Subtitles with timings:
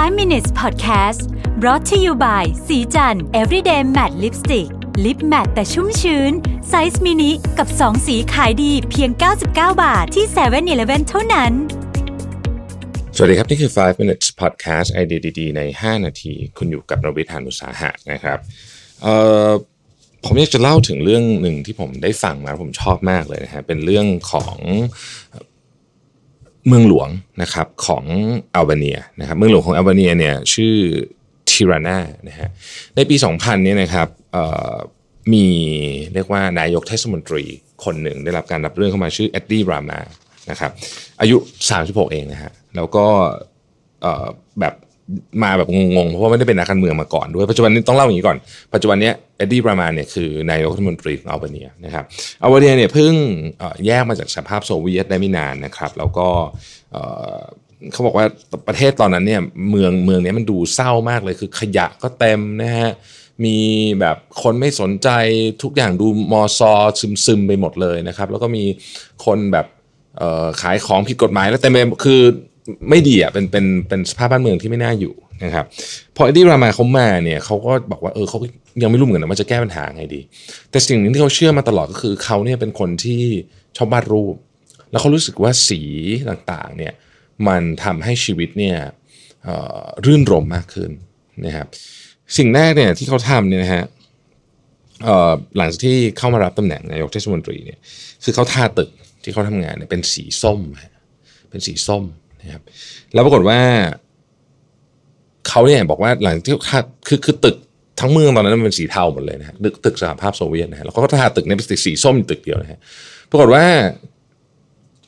[0.00, 1.20] 5 minutes podcast
[1.60, 4.68] brought to you by ศรีจันทร์ everyday matte lipstick
[5.04, 6.32] lip matte แต่ชุ่มชื้น
[6.68, 9.46] size mini กับ 2 สีขายดีเพียง 99
[9.82, 11.52] บาทที่7-Eleven เท่านั้น
[13.16, 18.38] สวัสดีครับ นี่คือ 5 minutes podcast ไอเดียดีๆใน 5 นาที คุณอยู่กับรวิศ หาญอุตสาหะนะครับ
[20.24, 24.56] ผมอยากจะเล่าถึงเรื่องหนึ่งที่ผมได้ฟังมาผมชอบมากเลยนะฮะเป็นเรื่องของ
[26.66, 27.08] เมืองหลวง
[27.42, 28.04] นะครับของ
[28.54, 30.74] อัลเบเนียนะครับเมืองหลวงของอัลเบเนียเนี่ยชื่อ
[31.50, 32.48] ทิรานานะฮะ
[32.96, 34.08] ในปี 2000เนี่ยนะครับ
[35.32, 35.46] มี
[36.14, 37.44] เรียกว่านายกเทศมนตรี
[37.84, 40.00] คนหนึ่งได้รับการรับเรื่องเข้ามาชื่อเอ็ดดี้รามา
[40.50, 40.72] นะครับ
[41.20, 41.36] อายุ
[41.74, 43.06] 36 เองนะฮะแล้วก็
[44.60, 44.74] แบบ
[45.42, 48.36] มาแบบงงๆ เพราะว่าไม่ได้เป็นนักการเมืองมาก่อนด้วยปัจจุบันนี้ต้องเล่าอย่างนี้ก่อน
[48.74, 52.04] ปัจจุบันนี้เอ็ดดี้ประมาณเนี่ยคือนายกรัฐมนตรีของอัลเบเนียนะครับ
[52.42, 53.12] อัลเบเนียเนี่ยเพิ่ง
[53.86, 56.26] แยกมาจากสหภาพโซเวียตได้ไม่นานนะครับแล้วก็
[57.92, 58.26] เขาบอกว่า
[58.68, 62.90] ประเทศตอนนั้นเนี่ยเมืองเมืองนี้มันดูเศร้ามากเลยคือขยะก็เต็มนะฮะ
[63.44, 63.56] มี
[64.00, 65.08] แบบคนไม่สนใจ
[65.62, 66.72] ทุกอย่างดูมอซอ
[67.26, 68.64] ซึมๆไปหมดเลยนะครับแล้วก็มี
[69.24, 69.66] คนแบบ
[70.62, 72.22] ขายของผิดกฎหมายแล้วเต็มไปคือ
[72.90, 75.64] ไม่ดีอะเป็นเป็นเป็นสภาพบ้านเมืองที่ไม่น่าอยู่นะครับ
[76.16, 78.38] พอเอ็ดดี้รามาเขามาเนี่ยเขาก็บอกว่าเออเขา
[78.82, 80.20] ยังไม่รู้เหมือนกันว่าจะแก้ปัญหาไงดี
[80.70, 83.22] แต่สิ่งหนึ่งที่เขาเชื่อมาตลอดก็คือเขาเนี่ยเป็นคนที่
[83.76, 84.36] ชอบวาดรูป
[84.90, 85.80] แล้วเขารู้สึกว่าสี
[86.28, 86.92] ต่างๆเนี่ย
[87.48, 88.76] มันทำให้ชีวิตเนี่ย
[90.04, 90.90] รื่นรมมากขึ้น
[91.46, 91.66] นะครับ
[92.36, 93.84] สิ่งแรกเนี่ยที่เขาทำเนี่ยนะฮะ
[95.56, 97.78] หลังจากที่เข้ามารับตำแหน่งนายกเทศมนตรีเนี่ย
[98.24, 98.90] คือเขาทาตึก
[99.22, 100.60] ที่เขาทำงานเนี่ยเป็นสีส้ม
[101.50, 102.04] เป็นสีส้ม
[102.42, 102.62] นะครับ
[103.14, 103.60] แล้วปรากฏว่า
[105.48, 106.52] เขาเนี่ยบอกว่าหลังที่
[107.08, 107.56] คือคือตึก
[108.00, 112.78] ทั้งเมืองตอนนั้นมันเป็นสีเทาหมดเลยนะฮะตึกตึกสหภาพโซเวียตนะฮะแล้วก็ทาตึกนี้เป็นสีส้มตึกเดียวนะฮะ
[113.30, 113.64] ปรากฏว่า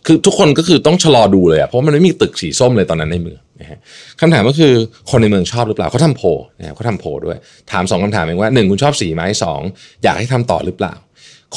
[0.06, 3.78] คือทุกคนก็คือต้องชะลอดูเลยอะเพราะมันไม่มีตึกสีส้มเลยตอนนั้นในเมืองนะฮะ
[4.20, 4.72] คำถามก็คือ
[5.10, 6.22] คนในเมืองชอบหรือเปล่าเขาทำโพ
[6.58, 7.36] นะเขาทำโพด้วย
[7.72, 9.60] ถามสองคำถามเองว่าหนึ่งคุณชอบสีไหมสอง
[10.02, 10.94] อยากให้ทำต่อหรือเปล่า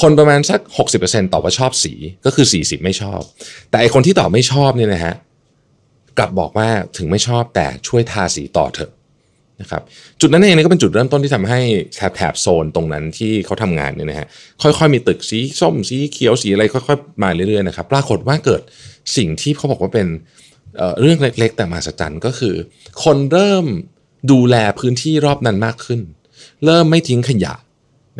[0.01, 0.59] คนประมาณสัก
[0.97, 1.93] 60%ตอบว่าชอบสี
[2.25, 3.21] ก็คือ 40 ไม่ชอบ
[3.69, 5.15] แต่ไอคนที่ตอบไม่ชอบเนี่ยนะฮะ
[6.17, 8.91] กลับบอกว่าถึงไม่ชอบแต่ช่วยทาสีต่อเถอะ
[9.61, 9.81] นะครับ
[10.21, 11.59] จุดนั้นเองก็เป็นจุดเริ่มต้นที่ทำให้
[11.95, 14.27] แถบแถบโซนตรงนั้นที่เขาทำงานเนี่ยนะฮะ
[14.61, 18.61] ค่อยๆ มีตึกสีส้มสีเขียวสีอะไรค่อยๆมาเรื่อยๆนะครับปรากฏว่าเกิด
[19.17, 20.07] สิ่งที่เขาบอกว่าเป็น
[20.99, 22.55] เรื่องเล็กๆ แต่มาสัจจันก็คือ
[23.03, 23.65] คนเริ่ม
[24.31, 26.01] ดูแลพื้นที่รอบนั้นมากขึ้น
[26.65, 27.53] เริ่มไม่ทิ้งขยะ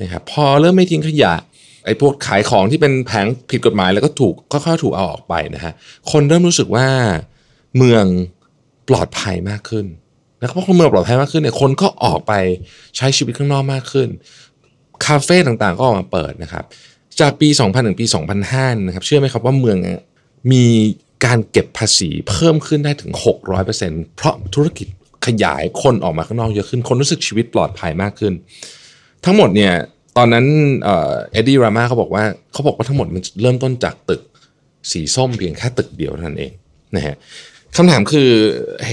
[0.02, 1.34] นะครับพอเริ่มไม่ทิ้งขยะ
[1.86, 5.74] ไอ้พวกขายของที่เป็นแผงผิดกฎหมายแล้วก็ถูกค่อยๆถูกเอาออกไปนะฮะ
[6.12, 6.88] คนเริ่มรู้สึกว่า
[7.78, 8.06] เมือง
[8.90, 9.86] ปลอดภัยมากขึ้น
[10.40, 12.34] นะครับเพราะเมืองปลอดภัยมากขึ้นเนี่ยคนก็ออกไป
[12.98, 14.10] ใช้ชีวิตข้างนอกมากขึ้น
[15.06, 16.64] คาเฟ่ต่างๆก็ออกมาเปิดนะครับ
[17.20, 18.06] จากปี 2000ถึงปี
[18.46, 19.78] 2005 นะครับ เชื่อไหมครับว่าเมือง
[20.52, 20.66] มี
[21.26, 23.12] การเก็บภาษีเพิ่มขึ้นได้ถึง
[23.64, 24.88] 600%เพราะธุรกิจ
[25.26, 28.34] ขยายคนออกมาข้างนอกเยอะขึ้น คนรู้สึกชีวิตปลอดภัยมากขึ้น
[29.26, 29.74] ทั้งหมดเนี่ย
[30.18, 30.46] ตอนนั้น
[30.84, 34.22] เอ็ดดี้รามาเขาบอกว่าเขาบอกว่าทั้งหมดมันเริ่มต้นจากตึก
[34.92, 36.52] สีส้มเพียงแค่ตึกเดียวเท่านั้นเอง
[36.96, 37.16] นะฮะ
[37.78, 38.32] คำถามคือ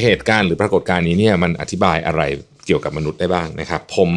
[0.00, 2.22] เหตุการณ์หรือปรากฏการณ์นี้เนี่ยมันอธิบายอะไร
[2.66, 4.10] เกี่ยวกับมนุษย์ได้บ้างนะครับ ผม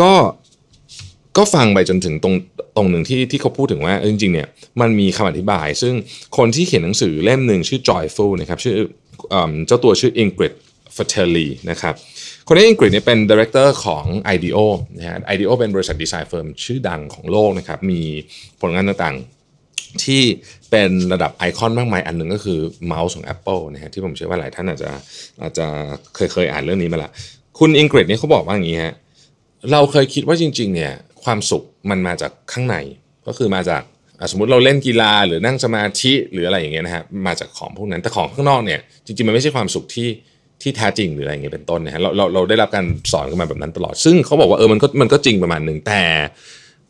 [0.00, 0.12] ก็
[1.36, 2.34] ก็ฟังไปจนถึงตรง
[2.76, 4.48] ตรงหนึ่งที่ที่เขาพูดถึงว่าจริงๆเนี่ย
[4.80, 5.94] มันมีคำอธิบาย ซึ่ง
[6.36, 8.74] คนที่เขียนหนังสือเล่มหนึ่งชื่อ Joyful นะครับชื่อ
[9.66, 10.52] เจ้าตัวชื่อ Ingrid
[10.96, 11.94] f a t e l l y นะครับ
[12.46, 14.04] คนนี้ Ingrid เนี่ยเป็น director ของ
[14.34, 14.58] IDEO
[14.96, 18.02] นะฮะ IDEO เป็นบริษัท design firm ชื่อดังของโลกนะครับ มี
[18.60, 19.39] ผลงานต่างๆ
[20.04, 20.22] ที่
[20.70, 24.90] เป็นระดับไอคอนมากมายอันหนึ่งก็คือเมาส์ของ Apple นะฮะที่ผมเชื่อว่าหลายท่านอาจจะ
[25.42, 25.66] อาจจะ
[26.14, 27.10] เคยเคยอ่านเรื่องนี้มาละ
[27.58, 28.94] คุณ Ingrid เนี่ยเขาบอกว่าอย่างนี้ฮะ
[29.72, 30.92] เราเคยคิดว่าจริง ๆ เนี่ย
[31.24, 32.76] ความสุขมันมาจากข้างใน
[33.26, 33.82] ก็คือมาจาก
[34.30, 40.08] สมมติเราเล่นกีฬาหรือนั่งสมาธิหรืออะไรอย่างเงี้ยนะฮะมาจากของพวกนั้นแต่ของข้างนอกเนี่ยจริงๆมันไม่ใช่ความสุขที่
[40.62, 46.02] ที่แท้จริงหรืออะไรอย่างเงี้ยเป็นต้นนะฮะเราเราเราได้รับการสอนกันมาแบบนั้นตลอด ซึ่งเขาบอกว่าเออมันก็มันก็จริงประมาณหนึ่งแต่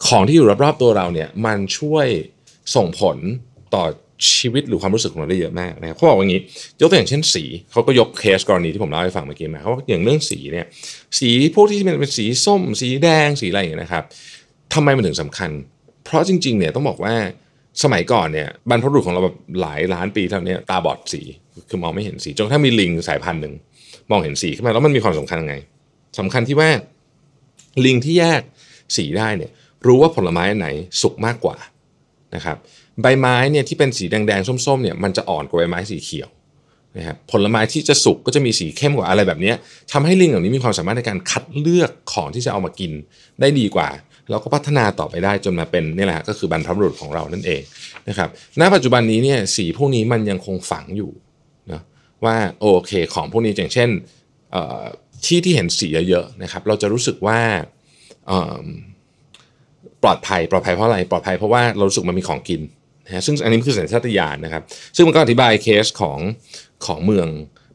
[0.06, 2.06] ของที่อยู่รอบๆตัวเราเนี่ยมันช่วย
[2.74, 3.16] ส่งผล
[3.74, 3.84] ต่อ
[4.36, 6.40] ชีวิตหรือความรู้สึกของเราได้เยอะมากนะครับเขาบอกว่าอย่างนี้
[6.80, 10.66] ยกตัวอย่างเช่นสีเขาก็ยกเคสกรณีที่ผมเล่าให้ฟังเมื่อกี้มาเขาบอกอย่างเรื่องสีเนี่ย
[11.18, 14.04] สีพวกที่เป็นสีส้ม สีแดงสีอะไรอย่างเงี้ยนะครับ
[14.74, 15.50] ทำไมมันถึงสำคัญ
[16.04, 17.14] เพราะจริงๆเนี่ยต้องบอกว่า
[17.82, 21.22] สมัยก่อนเนี่ยบรรพบุรุษของเราแบบหลายล้านปีเท่านี้ตาบอดสี
[21.68, 23.54] คือมองไม่เห็นสีจนถ้ามีลิงสายพันธุ์หนึ่ง
[24.10, 25.56] มองเห็นสีขึ้นมาแล้วมันมีความสำคัญยังไง
[26.18, 26.70] สำคัญที่ว่า
[27.84, 28.42] ลิงที่แยก
[28.96, 29.50] สีได้เนี่ย
[29.86, 30.68] รู้ว่าผลไม้ไหน
[31.02, 31.56] สุกมากกว่า
[32.34, 32.56] นะครับ
[33.02, 36.28] ใบไม้เนี่ยที่เป็นสีแดงๆส้มๆเนี่ยมันจะอ่อนกว่าใบไม้สีเขียว
[36.96, 39.52] นะครับผลไม้ที่จะสุกก็จะมีสีเข้มกว่าอะไรแบบนี้
[39.92, 42.92] ทำให้ลิงเหล่านี้มีความสามารถในการคัดเลือกของที่จะเอามากิน
[43.40, 43.88] ได้ดีกว่า
[44.30, 47.60] แล้วก็พัฒนาต่อไปได้จนมาเป็นนี่แหละก็คือบรรพบุรุษของเรานั่นเอง
[48.08, 48.28] นะครับ
[48.60, 51.10] ณปัจจุบันนี้เนี่ยสีพวกนี้มันยังคงฝังอยู่
[51.72, 51.82] นะ
[52.24, 53.88] ว่าโอเคของพวกนี้อย่างเช่น
[55.24, 57.40] ที่ที่เห็นสีเยอะๆนะครับเราจะรู้สึกว่า
[60.02, 62.62] ปลอดภัยปลอดภัยเพราะอะไรปลอดภัยเพราะว่าเรารู้สึกมันมีของกิน
[63.06, 64.62] นะซึ่งอันนี้คือสัญชาตญาณนะครับ
[64.96, 66.18] ซึ่งมันก็อธิบายเคสของ
[66.86, 67.28] ของเมือง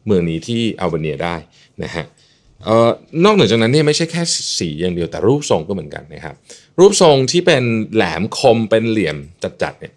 [0.08, 1.36] เมืองนี้ที่อัลเบเนียได้
[1.84, 2.06] นะฮะ
[2.66, 2.90] เอ่อ
[3.26, 4.22] นอกเหนือจากนั้นเนี่ยไม่ใช่แค่
[4.58, 6.36] สีอย่างเดียวแต่รูปทรงก็เหมือนกันนะครับ
[6.80, 7.64] รูปทรงที่เป็น
[7.96, 9.94] แหลมคมเป็นเหลี่ยมจัดๆเนี่ย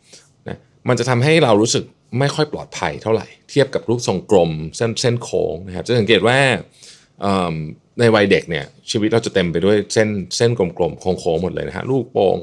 [0.49, 0.59] นะ
[0.89, 1.85] มันจะทำให้เรารู้สึก
[2.19, 6.39] ไม่ค่อยปลอดภัยเท่าไหร่ เทียบกับรูปทรงกลมเส้นเส้นโค้งนะครับจะสังเกตว่า
[8.00, 12.39] ในวัยเด็กเนี่ยชีวิตเราจะเต็มไปด้วยเส้นเส้นกลมๆโค้งๆหมดเลยนะฮะลูกโป่ง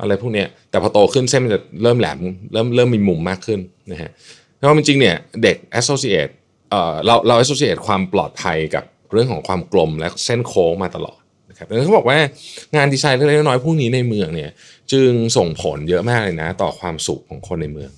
[0.00, 2.18] อะไรพวกเนี้ยแต่พอโตขึ้นเส้นมันจะเริ่มแหลม
[2.52, 3.60] เริ่มเริ่มมีมุมมากขึ้น
[3.92, 4.10] นะฮะ
[4.58, 6.32] แล้วจริงๆเนี่ยเด็ก associate
[6.70, 11.18] เอ่อเราเรา associate ความปลอดภัยกับเรื่องของความกลมและเส้นโค้งมาตลอด
[11.50, 12.18] นะครับดังนั้นเขาบอกว่า
[12.76, 14.50] งานดีไซน์เล็กๆน้อยๆพวกนี้ในเมืองเนี่ย
[14.92, 17.90] จึงส่งผลเยอะมากเลยนะ ต่อความสุขของคนในเมือง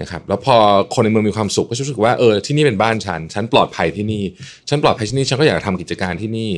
[0.00, 0.56] นะครับแล้วพอ
[0.94, 4.22] คนในเมืองมีความสุขก็รู้สึกว่าเออที่นี่เป็นบ้านฉัน ฉันปลอดภัยที่นี่
[4.68, 6.50] ฉันปลอดภัยที่นี่ฉันก็อยากทำกิจการที่นี่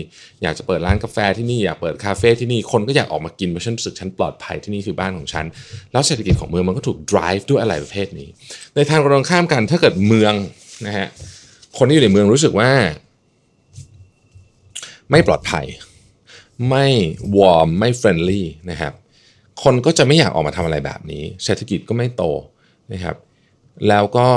[0.43, 5.45] อยากจะเปิดร้านกาแฟที่นี่อยากเปิดคาเฟ่ที่นี่คนก็อยากออกมากินเพราะฉันรู้สึกฉันปลอดภัยที่นี่คือบ้านของฉัน
[5.93, 8.29] แล้วเศรษฐกิจของเมืองมันก็ถูก drive ด้วยอะไรประเภทนี้
[8.75, 10.35] ในทางตรงข้ามกันถ้าเกิดเมือง
[10.87, 11.09] นะฮะ
[11.79, 12.71] คนที่อยู่ในเมืองรู้สึกว่า
[15.11, 15.67] ไม่ปลอดภัย
[16.71, 16.87] ไม่
[17.39, 18.93] warm ไม่ friendly นะครับ
[19.63, 22.25] คนก็จะไม่อยากออกมาทำอะไรแบบนี้ เศรษฐกิจก็ไม่โต
[22.93, 23.17] นะครับ
[23.89, 24.29] แล้วก็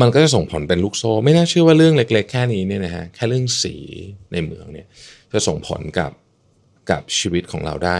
[0.00, 3.74] มันก็จะส่งผลเป็นลูกโซ่ ไม่น่าเชื่อว่าเรื่องเล็ก ๆ แค่นี้เนี่ยนะฮะแค่เรื่องสี
[4.32, 4.86] ในเมืองเนี่ย
[5.32, 6.10] จะส่งผลกับ
[6.90, 7.98] กับชีวิตของเราได้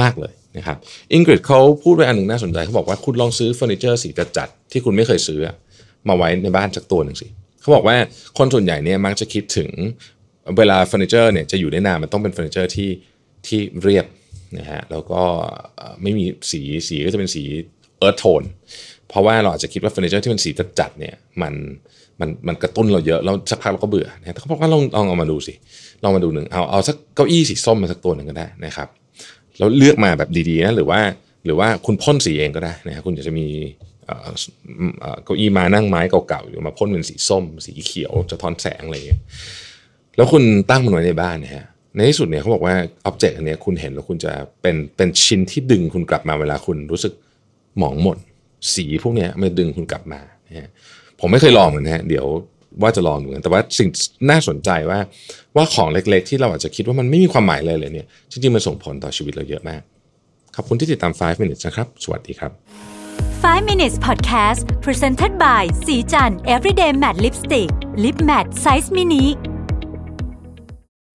[0.00, 0.76] มากเลยนะครับ
[1.12, 5.40] Ingrid เขาพูดไว้อันหนึ่งน่าสนใจเขาบอกว่าคุณลองซื้อเฟอร์นิเจอร์สีจัดๆที่คุณไม่เคยซื้อ
[6.08, 7.28] มาไว้ในบ้านสักตัวหนึ่งสิ
[7.60, 7.96] เขาบอกว่า
[8.38, 9.70] คนส่วนใหญ่เนี่ยมักจะคิดถึง
[10.56, 12.90] เวลาเฟอร์นิเจอร์เนี่ยจะอยู่ได้นานมันต้องเป็นเฟอร์นิเจอร์ที่
[13.46, 14.06] ที่เรียบ
[14.58, 15.22] นะฮะแล้วก็
[16.02, 17.42] ไม่มีสีสีก็จะเป็นสี
[18.00, 18.42] earth tone
[19.08, 21.54] เพราะว่าเราอาจจะคิดว่าเฟอร์นิเจอร์ที่มันสีจัดๆเนี่ยมัน
[22.20, 25.54] มันมันกระตุ้นเราเยอะแล้วสักพักเราก็เบื่อนะแต่เขาบอกว่าลองลองเอามาดูสิ
[26.02, 28.88] ลองมาดูหนึ่งเอาเอาสักเก้าอี้สีส้มมาสักตัวหนึ่งก็ได้นะครับ
[29.58, 31.00] แล้วเลือกมาแบบดีๆนะหรือว่า
[31.44, 33.46] หรือว่าคุณพ่นสีเองก็ได้นะครับคุณจะมี
[35.24, 39.20] เก้าอี้มานั่งไม้เก่าๆอยู่มาพ่นเป็นสีส้ม สีเขียวจะทอนแสงอะไรอย่างเงี้ย
[40.16, 41.64] แล้วคุณตั้งมันไว้ในบ้านนะฮะ
[41.94, 42.74] ในที่สุดเนี่ยเขาบอกว่า
[43.04, 44.32] อ็อบเจกต์อันนี้คุณเห็นแล้วคุณจะ
[44.62, 47.12] เป็นเป็นชิ้นที่ดึงคุณกลับมาเวลาคุณรู้สึก
[47.78, 48.16] หมองหมด
[48.74, 50.20] สีพวกนี้มันดึงคุณกลับมา
[51.20, 52.26] ผมไม่เคยลองเหมือนกันเดี๋ยว
[52.82, 53.88] ว่าจะลองเหมือนแต่ว่าสิ่ง
[54.30, 54.98] น่าสนใจว่า
[55.56, 59.80] ว่าของเล็กๆ ที่เราอาจจะคิดว่ามันไม่มีความหมายเลยเลยเนี่ยจริงๆมันส่งผลต่อชีวิตเราเยอะมาก
[60.56, 62.52] ขอบคุณที่ติดตาม 5 minutes นะครับ สวัสดีครับ
[63.42, 67.70] 5 minutes podcast presented by สีจัน everyday matte lipstick
[68.02, 69.24] lip matte size mini